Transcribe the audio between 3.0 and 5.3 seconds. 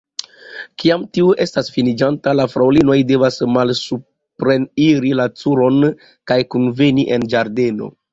devas malsupreniri la